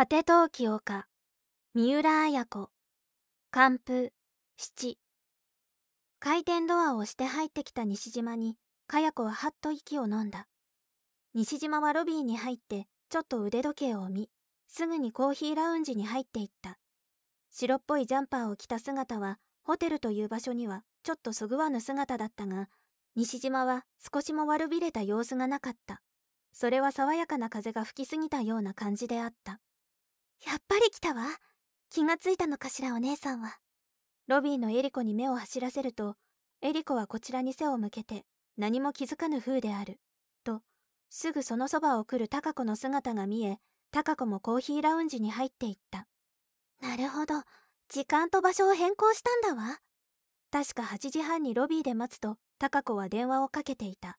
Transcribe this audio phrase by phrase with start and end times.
[0.00, 1.04] 果て陶器丘
[1.74, 2.70] 三浦綾子。
[3.50, 4.14] 寒風
[4.56, 4.96] 七。
[6.18, 10.46] 回転ドアをして入ってきた西島にかや子ははっと息を飲んだ。
[11.34, 14.30] 西島はロビーに入ってちょっと腕時計を見
[14.68, 16.78] すぐにコーヒーラウンジに入っていった。
[17.50, 22.70] 白っぽいジャンパーを着た姿はホテルという場所にはちょっとそぐわぬ姿だったが
[23.16, 26.00] 西島は少しも悪びれた様子がなかった。
[26.54, 29.60] それは爽やかな風が吹きすぎたような感じであった。
[30.46, 31.26] やっぱり来たわ。
[31.90, 33.58] 気がついたのかしらお姉さんは。
[34.26, 36.16] ロビーのエリコに目を走らせると
[36.62, 38.24] エリコはこちらに背を向けて
[38.56, 39.98] 何も気づかぬ風である。
[40.44, 40.62] と
[41.08, 43.58] すぐそのそばを来るタカ子の姿が見え
[43.90, 46.06] タカ子もコーヒーラウンジに入っていった。
[46.80, 47.42] なるほど。
[47.88, 49.80] 時間と場所を変更したんだわ。
[50.52, 54.16] 確か8時半にロビーで待つとタカ子は電話をかけていた。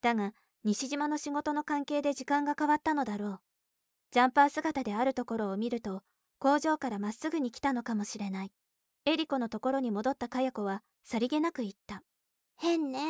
[0.00, 0.32] だが
[0.64, 3.40] 西島の仕事の関係で時間が変わったのだろう。
[4.12, 6.02] ジャンパー姿であるところを見ると
[6.38, 8.52] 工場からまっすぐに来たのかもしれない。
[9.06, 12.02] エリコのところに戻ったかや子はさりげなく言った。
[12.56, 13.00] 変ね。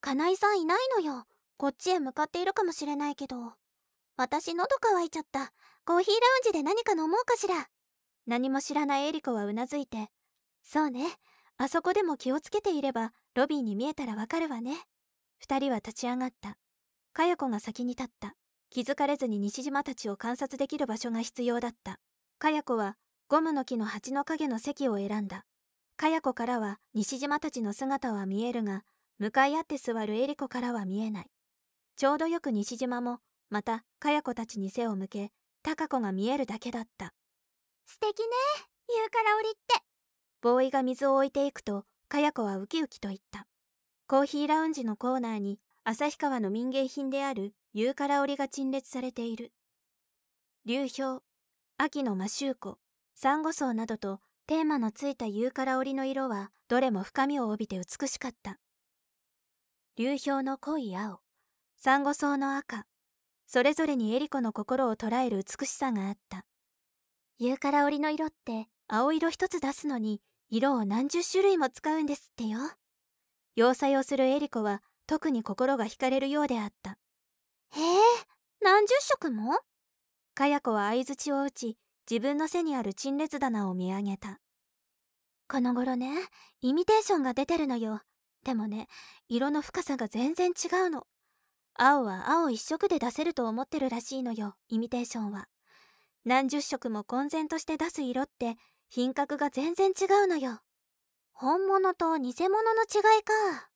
[0.00, 1.24] 金井さんいないのよ。
[1.56, 3.54] こっちへ向かっているかもしれないけど。
[4.16, 5.52] 私喉乾いちゃった。
[5.84, 7.66] コーヒーラウンジで何か飲もうかしら。
[8.28, 10.10] 何も知らないエリコはうなずいて
[10.62, 11.08] そうね。
[11.58, 14.76] あそこでも気をつけていればロビーに見えたらわかるわね。
[15.38, 16.56] 二人は立ち上がった。
[17.12, 18.36] かや子が先に立った
[18.76, 21.98] 気づかれずに西島たちを観察できる場所が必要だった。
[22.38, 25.46] かや子はゴムの木の鉢の影の席を選んだ。
[25.96, 28.82] かや子からは西島たちの姿は見えるが
[29.18, 31.26] 向かい合って座るエリコからは見えない。
[31.96, 35.30] ちょうどよく西島もまたかや子たちに背を向け
[35.62, 37.14] 貴子が見えるだけだった。
[37.86, 38.26] 素敵ね
[38.90, 39.58] ユーカラオリって。
[40.42, 43.46] ボーイが水を置いていくとかや子はウキウキと言った。
[44.06, 49.52] コーヒーラウンジのコーナーに旭川の民芸品であるユーカラ織が陳列されている。
[50.64, 51.20] 流氷
[51.76, 52.78] 秋のマシューコ
[53.14, 58.58] サンゴ礁などとテーマのついたユーカラ織の色はどれも深みを帯びて美しかった。
[59.98, 61.18] 流氷の濃い青
[61.76, 62.86] サンゴ礁の赤
[63.46, 66.46] それぞれにエリコの心を捉える美しさがあった。
[67.36, 72.58] ユーカラ織の色って青色一つ出すのに色を何十種類も使うんですってよ。
[73.54, 76.96] 要塞をするエリコは特に心が惹かれるようであった。
[77.72, 77.98] へえ
[78.60, 79.58] 何十色も？
[80.34, 81.76] かや子は相づちを打ち
[82.10, 84.40] 自分の背にある陳列棚を見上げた。
[85.48, 86.10] この頃ね
[86.60, 88.02] イミテーションが出てるのよ。
[88.44, 88.86] でもね
[89.28, 91.06] 色の深さが全然違うの。
[91.74, 95.46] 青は青一色で出せると思ってるらしいのよイミテーションは。
[96.24, 98.56] 何十色も混然として出す色って
[98.88, 100.60] 品格が全然違うのよ。
[101.32, 103.70] 本物と偽物の違いか。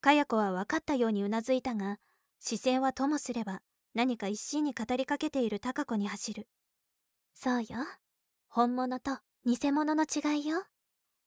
[0.00, 1.98] かや子は分かったようにうなずいたが
[2.38, 3.62] 視線はともすれば
[3.94, 6.48] 何か一心に語りかけている貴子に走る。
[7.34, 7.68] そうよ。
[8.48, 10.64] 本物と偽物の違いよ。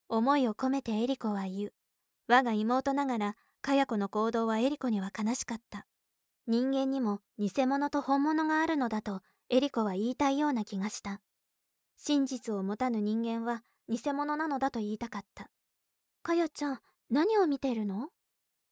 [0.08, 1.74] 思いを込めてエリコは言う。
[2.28, 5.86] 我が妹ながらかや子の行動はエリコには悲しかった。
[6.48, 11.22] 人間にも偽物と本物があるのだとエリコは言いたいような気がした。
[11.98, 15.50] 真実を持たぬ人間は偽物なのだと言いたかった。
[16.24, 17.96] かやちゃん何を見てるの？
[17.96, 18.10] う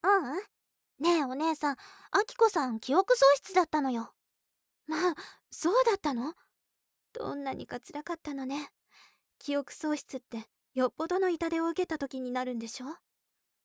[0.07, 0.56] うん
[0.99, 1.77] ねえお姉さんあ
[2.25, 4.13] きこさん記憶喪失だったのよ。
[4.87, 5.15] まあ
[5.51, 6.33] そうだったの？
[7.13, 8.71] どんなにか辛かったのね。
[9.39, 12.85] 記憶喪失ってよっぽどの痛手を受けた時になるんでしょ？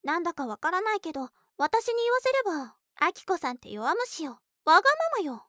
[0.04, 4.40] なんだかわからないけど私に言わせればあきこさんって弱虫よ。
[4.64, 4.82] わが
[5.16, 5.46] ままよ。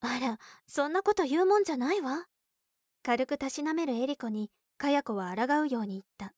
[0.00, 2.26] あらそんなこと言うもんじゃないわ。
[3.02, 6.34] 軽くたしなめるエリコにかや子は抗うように言った。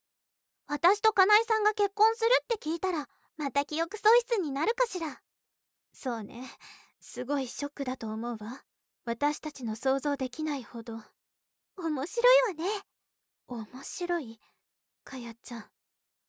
[0.66, 3.08] 私と金井さんが結婚するって聞いたら
[3.40, 5.22] また記憶喪失になるかしら。
[5.94, 6.44] そうね。
[7.00, 8.62] すごいショックだと思うわ。
[9.06, 10.92] 私たちの想像できないほど。
[11.78, 12.70] 面白いわね。
[13.48, 14.38] 面白い？
[15.04, 15.64] かやちゃん。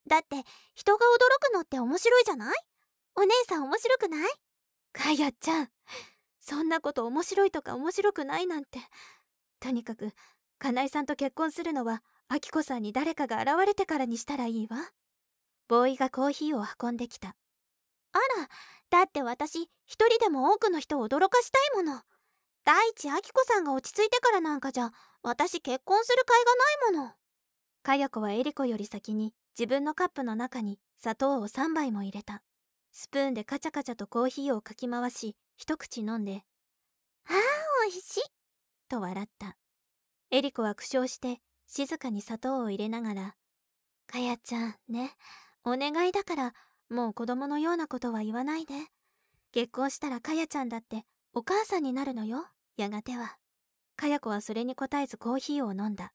[0.07, 0.37] だって
[0.73, 2.55] 人が驚くのって面白いじゃない？
[3.17, 4.29] お姉さん面白くない？
[4.93, 5.69] かやちゃん。
[6.39, 8.79] そんなこと面白いとか面白くないなんて。
[9.59, 10.13] とにかく
[10.59, 14.77] 金井さんと結婚するのはあきこさんに誰かが現れてからにしたらいいわ。
[15.71, 17.29] ボーイがコーヒーを運んできた。
[17.29, 18.49] あら
[18.89, 22.01] だって私一人でも多くの人を驚かしたいもの。
[22.65, 24.91] 第一あきこさんが落ち着いてからなんかじゃ
[25.23, 27.13] 私結婚する甲斐がないもの。
[27.83, 32.43] かや子はエリコより先に自分のカップの中に砂糖を3杯も入れた。
[32.91, 36.43] スプーンでカチャカチャとコーヒーをかき回し一口飲んで
[37.29, 37.35] 「あー
[37.85, 38.23] おいしい」
[38.91, 39.55] と笑った。
[40.31, 43.35] エリコは苦笑して静かに砂糖を入れながら
[44.05, 45.15] 「かやちゃんね
[45.63, 46.53] お願いだから
[46.89, 48.73] もう子供のようなことは言わないで。
[49.51, 51.03] 結婚したらかやちゃんだって
[51.33, 52.45] お母さんになるのよ
[52.77, 53.37] やがては。
[53.95, 56.13] かや子はそれに答えずコーヒーを飲んだ。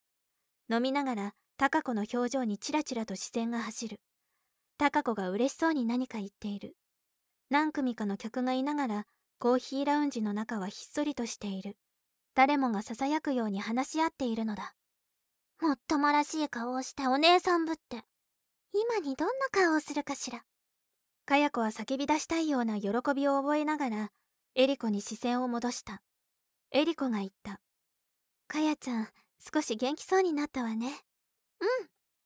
[0.70, 4.00] 飲みながら貴子の表情にチラチラと視線が走る。
[4.78, 6.76] 貴子が嬉しそうに何か言っている。
[7.48, 9.06] 何組かの客がいながら
[9.38, 11.76] コーヒーラウンジの中はひっそりとしている。
[12.34, 14.74] 誰もがささやくように話し合っているのだ。
[15.60, 18.02] もっともらしい顔をしてお姉さんぶって。
[18.72, 20.44] 今にどんな顔をするかしら。
[21.24, 24.12] かや子は叫び出したいような喜びを覚えながら
[24.54, 26.02] エリコに視線を戻した。
[26.70, 27.60] エリコが言った。
[28.48, 29.08] かやちゃん
[29.54, 30.86] 少し元気そうになったわね。
[31.60, 31.68] うん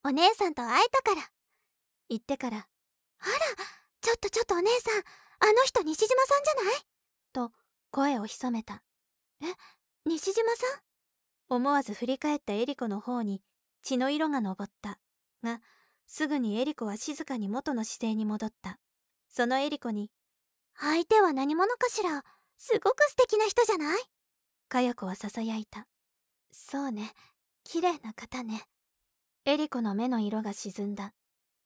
[0.02, 1.22] お姉さんと会えたから。
[2.08, 2.66] 言ってからあら
[4.00, 5.02] ちょっとちょっとお姉さん
[5.48, 6.80] あの人西島さんじゃない？
[7.32, 7.52] と
[7.90, 8.82] 声を潜めた。
[9.42, 9.46] え
[10.04, 11.54] 西島さん？
[11.54, 13.42] 思わず振り返ったエリコの方に
[13.82, 14.98] 血の色が昇った。
[15.42, 15.60] が
[16.12, 18.80] すぐにエリコは静かに元の姿勢に戻った。
[19.28, 20.10] そのエリコに
[20.76, 22.24] 相手は何者かしら？
[22.58, 24.00] すごく素敵な人じゃない？
[24.68, 25.86] かや子はささやいた
[26.50, 27.12] そうね。
[27.62, 28.64] 綺麗な方ね。
[29.44, 31.12] エリコの目の色が沈んだ。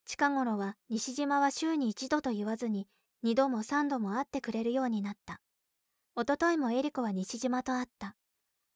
[0.05, 2.87] 近頃は西島は週に一度と言わずに
[3.23, 5.41] 二度も三度も会ってくれるようになった。
[6.15, 8.15] おとといもエリコは西島と会った。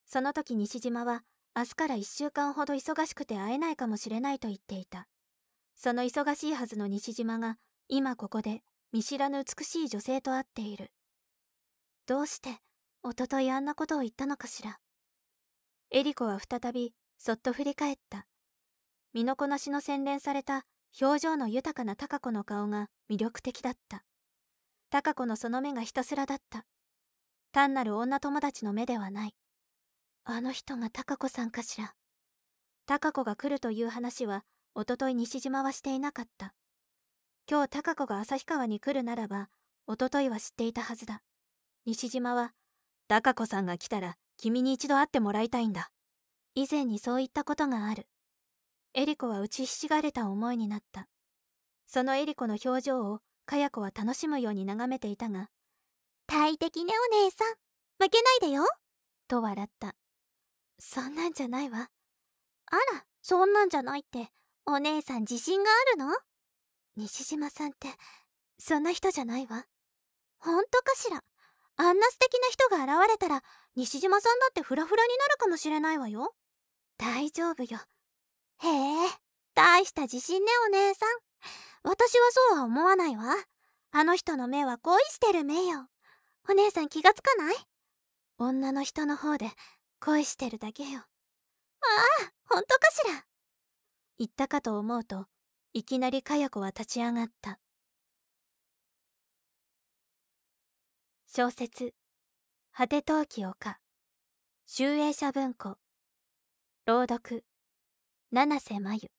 [0.07, 1.21] その時西島は
[1.56, 5.07] 明日から一週間ほど忙しくて会えないかもしれないと言っていた
[5.81, 10.92] その忙しいはずの西島が今ここで見知らぬ美しい女性と会っている。
[12.06, 12.58] どうして
[13.02, 14.80] おとといあんなことを言ったのかしら。
[15.92, 18.28] エリコは再びそっと振り返った。
[19.14, 20.66] 身のこなしの洗練された
[21.00, 24.04] 表情の豊かな貴子の顔が魅力的だった。
[24.90, 26.66] 貴子のその目がひたすらだった。
[27.54, 29.36] 単なる女友達の目ではない。
[30.26, 31.94] あの人が貴子さんかしら。
[32.86, 34.44] 貴子が来るという話は
[34.75, 36.54] おととい西島はしていなかった。
[37.50, 39.50] 今日貴子が旭川に来るならば
[39.88, 41.21] おとといは知っていたはずだ。
[41.86, 42.54] 西島は
[43.07, 45.89] 貴子さんが来たら君に一度会ってもらいたいんだ。
[46.56, 48.07] 以前にそう言ったことがある。
[48.94, 51.07] エリコは打ちひしがれた思いになった。
[51.88, 55.50] そのエリコの表情をかや子は楽しむように眺めていたが
[56.27, 57.56] 大敵ねお姉さん。
[58.01, 58.63] 負けないでよ。
[59.27, 59.95] と笑った
[60.77, 61.89] そんなんじゃないわ。
[62.71, 64.30] あらそんなんじゃないって
[64.71, 66.16] お姉さん自信があるの？
[66.95, 67.88] 西島さんって
[68.60, 69.66] そんな人じゃないわ。
[70.38, 71.24] ほんとかしら？
[71.77, 73.42] あんな素敵な人が現れたら
[73.75, 76.36] 西島さんだってフラフラになるかもしれないわよ。
[77.00, 77.80] 大丈夫よ。
[78.62, 78.68] へ
[79.07, 79.10] え
[79.56, 81.10] 大した自信ねお姉さん。
[81.81, 83.24] 私はそうは思わないわ。
[83.92, 85.88] あの人の目は恋してる目よ。
[86.48, 87.56] お姉さん気がつかない？
[88.38, 89.50] 女の人の方で
[90.00, 91.00] 恋してるだけよ。
[91.00, 91.06] あ
[92.24, 93.25] あ本当かしら？
[94.19, 95.27] 言ったかと思うと
[95.71, 97.57] いきなりかや子は立ち上がった。
[101.25, 101.94] 小説
[102.75, 103.80] 「果て陶器丘」
[104.68, 105.77] 集英社文庫
[106.86, 107.45] 朗読
[108.31, 109.19] 七瀬真由。